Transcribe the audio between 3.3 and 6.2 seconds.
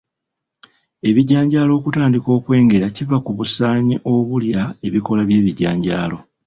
busaanyi obulya ebikoola by’ebijanjaalo.